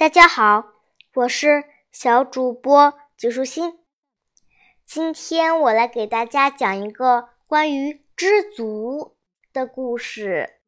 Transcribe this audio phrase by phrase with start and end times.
[0.00, 0.64] 大家好，
[1.12, 1.62] 我是
[1.92, 3.80] 小主播吉舒心。
[4.86, 9.18] 今天我来给大家讲一个关于知足
[9.52, 10.62] 的故事。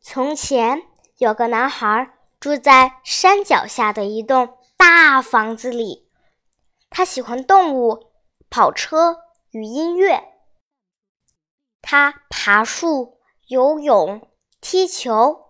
[0.00, 0.80] 从前
[1.16, 6.08] 有个男孩住在山脚下的一栋大房子里，
[6.88, 8.12] 他喜欢动物、
[8.48, 10.22] 跑车与音乐。
[11.82, 13.18] 他爬树、
[13.48, 14.30] 游泳、
[14.60, 15.43] 踢球。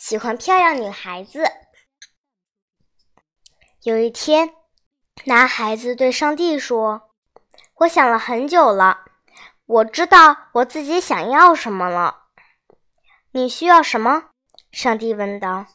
[0.00, 1.44] 喜欢漂亮女孩子。
[3.82, 4.54] 有一天，
[5.26, 7.10] 男孩子对上帝说
[7.80, 9.04] ：“我想了很久了，
[9.66, 12.28] 我知道我自己想要什么了。
[13.32, 14.30] 你需要什么？”
[14.72, 15.66] 上帝问道。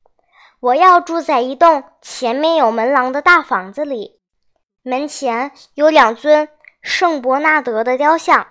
[0.60, 4.20] “我要住在一栋前面有门廊的大房子里，
[4.82, 6.50] 门前有两尊
[6.82, 8.48] 圣伯纳德的雕像，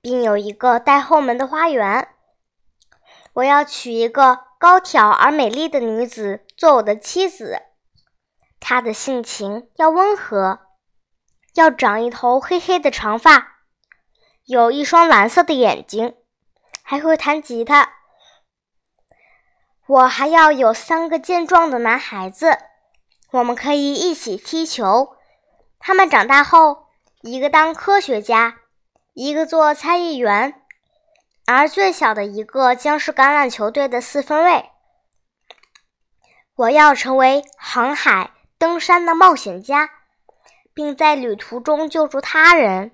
[0.00, 2.08] 并有一个带后门的花园。”
[3.34, 7.62] 我要娶一个高挑而美丽的女子做我的妻子，
[8.60, 10.60] 她的性情要温和，
[11.54, 13.58] 要长一头黑黑的长发，
[14.44, 16.14] 有一双蓝色的眼睛，
[16.82, 17.92] 还会弹吉他。
[19.86, 22.58] 我还要有三个健壮的男孩子，
[23.30, 25.16] 我们可以一起踢球。
[25.78, 26.86] 他们长大后，
[27.22, 28.58] 一个当科学家，
[29.14, 30.61] 一个做参议员。
[31.52, 34.70] 而最小的一个将是橄榄球队的四分卫。
[36.54, 39.90] 我要成为航海、登山的冒险家，
[40.74, 42.92] 并在旅途中救助他人。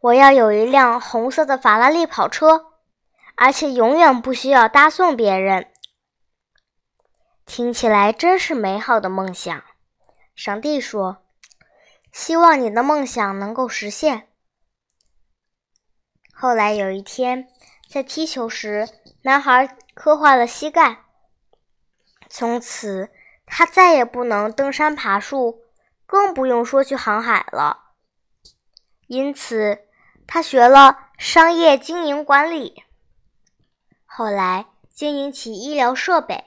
[0.00, 2.66] 我要有一辆红色的法拉利跑车，
[3.34, 5.70] 而且永远不需要搭送别人。
[7.44, 9.62] 听起来真是美好的梦想。
[10.34, 11.24] 上帝说
[12.12, 14.28] ：“希望你的梦想能够实现。”
[16.32, 17.48] 后来有一天，
[17.90, 18.88] 在踢球时，
[19.22, 21.06] 男孩磕坏了膝盖。
[22.28, 23.10] 从此，
[23.44, 25.64] 他再也不能登山爬树，
[26.06, 27.94] 更不用说去航海了。
[29.08, 29.88] 因此，
[30.24, 32.84] 他学了商业经营管理，
[34.06, 36.44] 后来经营起医疗设备。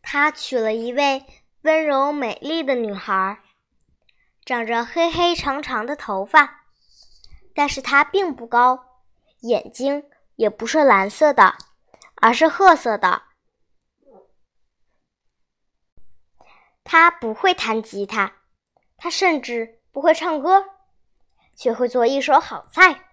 [0.00, 1.26] 他娶了一位
[1.60, 3.42] 温柔美丽的女孩，
[4.46, 6.62] 长着黑黑长长的头发。
[7.56, 8.93] 但是她并不高，
[9.46, 10.04] 眼睛
[10.36, 11.54] 也不是蓝色的，
[12.16, 13.22] 而是褐色的。
[16.82, 18.32] 他不会弹吉他，
[18.96, 20.64] 他甚至不会唱歌，
[21.54, 23.04] 却会做一手好菜，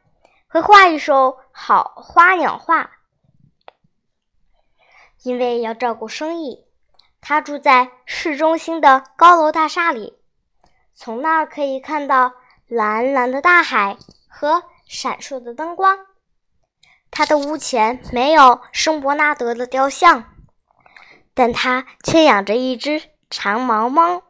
[0.48, 2.92] 会画一手好花鸟画。
[5.24, 6.66] 因为要照顾生意，
[7.20, 10.18] 他住在市中心的高楼大厦里，
[10.94, 12.34] 从那儿可以看到
[12.68, 13.98] 蓝蓝的大海。
[14.34, 16.08] 和闪烁的灯光，
[17.12, 20.34] 他的屋前没有圣伯纳德的雕像，
[21.34, 24.24] 但他却养着一只长毛猫。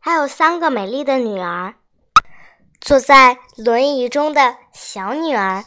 [0.00, 1.74] 还有三个美丽的女儿，
[2.80, 5.64] 坐在轮椅中的小女儿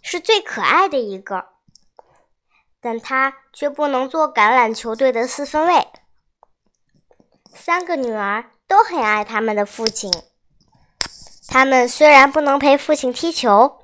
[0.00, 1.46] 是最可爱的一个，
[2.80, 5.88] 但她却不能做橄榄球队的四分卫。
[7.52, 10.10] 三个女儿都很爱他们的父亲。
[11.48, 13.79] 他们虽然不能陪父亲踢球，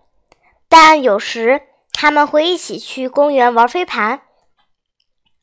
[0.69, 1.62] 但有时
[1.93, 4.22] 他们会一起去公园玩飞盘，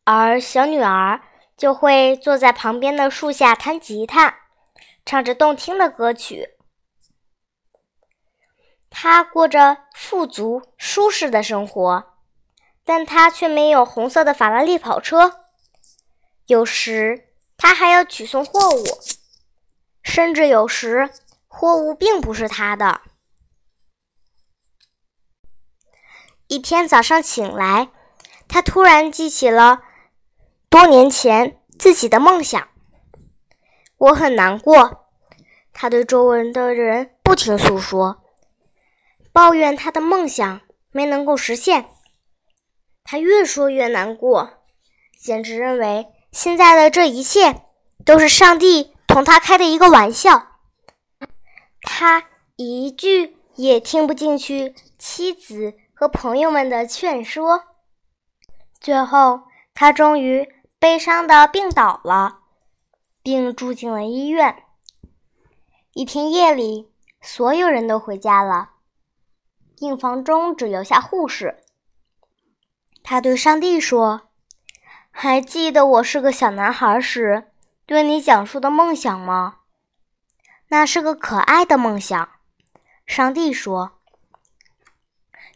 [0.04, 1.22] 而小女儿
[1.58, 4.40] 就会坐在旁边的树下弹吉他，
[5.06, 6.52] 唱着动听的歌曲。
[8.90, 12.14] 她过着富足舒适的生活，
[12.84, 15.46] 但她却没有红色的法拉利跑车。
[16.48, 18.84] 有时她还要取送货物，
[20.04, 21.10] 甚至有时。
[21.56, 23.02] 货物并不是他的。
[26.54, 27.90] 一天早上醒来，
[28.48, 29.82] 他突然记起了
[30.70, 32.68] 多年前自己的梦想。
[33.98, 35.08] 我很难过，
[35.74, 38.22] 他对周围的人不停诉说，
[39.32, 40.62] 抱怨他的梦想
[40.92, 41.90] 没能够实现。
[43.04, 44.62] 他越说越难过，
[45.20, 47.64] 简直认为现在的这一切
[48.06, 50.50] 都是上帝同他开的一个玩笑。
[51.82, 52.26] 他
[52.58, 57.64] 一句也听不进去妻子和朋友们的劝说，
[58.80, 59.44] 最后
[59.74, 60.48] 他终于
[60.80, 62.40] 悲伤的病倒了，
[63.22, 64.64] 并住进了医院。
[65.94, 66.92] 一天夜里，
[67.22, 68.72] 所有人都回家了，
[69.78, 71.64] 病房中只留下护士。
[73.04, 74.30] 他对上帝说
[75.12, 77.52] ：“还记得我是个小男孩时
[77.86, 79.60] 对你讲述的梦想吗？”
[80.70, 82.30] 那是个可爱的梦想，
[83.06, 84.00] 上帝说：“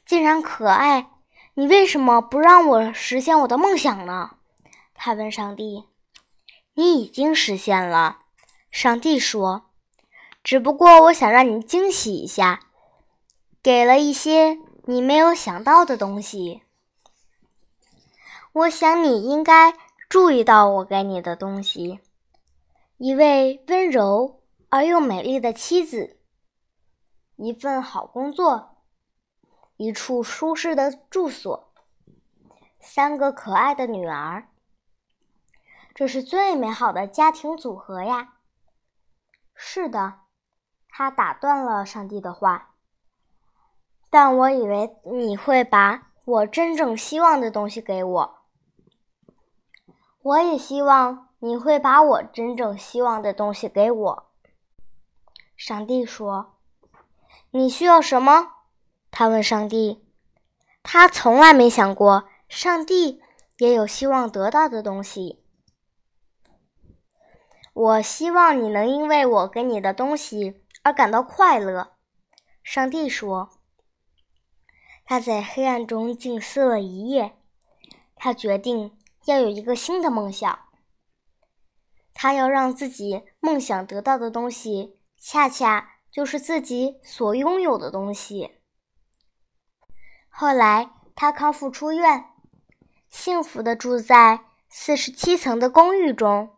[0.07, 1.09] 竟然可爱，
[1.55, 4.37] 你为什么不让我实现我的梦想呢？
[4.93, 5.83] 他问上帝。
[6.75, 8.19] 你已经实现了，
[8.71, 9.65] 上帝说。
[10.43, 12.61] 只不过我想让你惊喜一下，
[13.61, 16.61] 给了一些你没有想到的东西。
[18.53, 19.73] 我想你应该
[20.07, 21.99] 注意到我给你的东西：
[22.97, 24.39] 一位温柔
[24.69, 26.17] 而又美丽的妻子，
[27.35, 28.76] 一份好工作，
[29.77, 31.71] 一处舒适的住所，
[32.79, 34.49] 三个可爱的女儿。
[35.93, 38.35] 这是最美好的家庭组合呀！
[39.55, 40.21] 是的，
[40.89, 42.75] 他打断了上帝的话。
[44.09, 48.37] 但我以为你会把我真正希望的东西给我。
[50.21, 54.31] 我也希望你会把我真正希望的东西给我。
[55.55, 56.57] 上帝说
[57.51, 58.53] ：“你需要什么？”
[59.11, 60.03] 他问上帝。
[60.83, 63.21] 他从来没想过，上帝
[63.57, 65.43] 也有希望得到的东西。
[67.73, 71.97] 我希望你能因为我给你的东西而感到快乐，
[72.63, 73.49] 上帝说。
[75.05, 77.37] 他在黑暗中静思了一夜，
[78.15, 80.59] 他决定要有一个新的梦想。
[82.13, 88.56] 他要让自己梦想得到的东西，恰恰就是自己所拥有的东西。
[90.39, 92.25] 后来，他康复出院，
[93.09, 96.55] 幸福的住在四十七层的公寓中。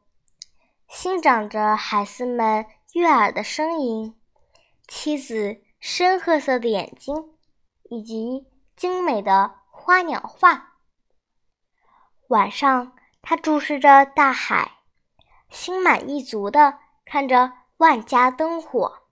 [0.90, 4.20] 欣赏着孩子们悦耳的声音，
[4.86, 7.16] 妻子深褐色的眼睛，
[7.84, 10.74] 以及精美的花鸟画。
[12.28, 12.92] 晚上，
[13.22, 14.74] 他注视着大海，
[15.50, 19.04] 心满意足地看着万家灯火。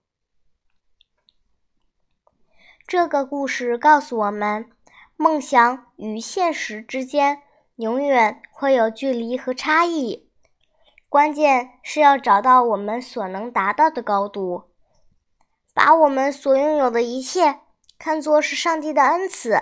[2.88, 4.70] 这个故事告诉我们，
[5.14, 7.42] 梦想与现实之间
[7.76, 10.30] 永远会有距离和差异。
[11.10, 14.70] 关键是要找到我们所能达到的高度，
[15.74, 17.60] 把我们所拥有的一切
[17.98, 19.60] 看作是上帝的恩赐，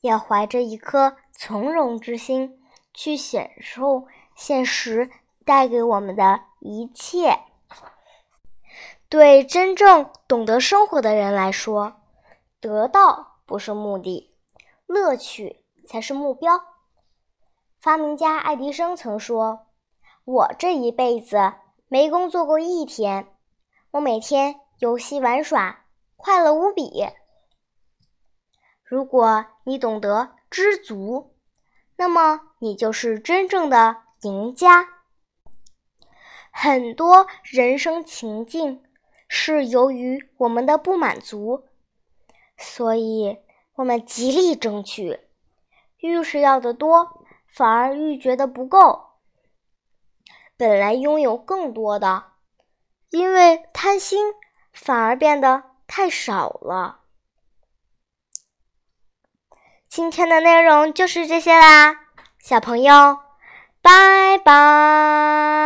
[0.00, 2.58] 要怀着一颗从容之心
[2.94, 5.10] 去享受现实
[5.44, 7.40] 带给我们的一切。
[9.10, 12.00] 对真正懂得生活的人来说，
[12.66, 14.34] 得到不是目的，
[14.86, 16.60] 乐趣才是目标。
[17.78, 19.66] 发明家爱迪生曾说。
[20.24, 21.52] 我这一辈子
[21.86, 23.28] 没工作过一天，
[23.92, 25.84] 我每天游戏玩耍，
[26.16, 27.06] 快乐无比。
[28.82, 31.36] 如果你懂得知足，
[31.94, 34.88] 那么你就是真正的赢家。
[36.50, 38.82] 很多人生情境
[39.28, 41.65] 是由于我们的不满足，
[42.58, 43.38] 所以
[43.74, 45.20] 我们极力争取，
[45.98, 49.04] 愈是要的多，反而愈觉得不够。
[50.56, 52.32] 本来拥有更多的，
[53.10, 54.32] 因为贪心，
[54.72, 57.00] 反而变得太少了。
[59.88, 62.06] 今天的内容就是这些啦，
[62.38, 63.18] 小朋友，
[63.82, 65.65] 拜拜。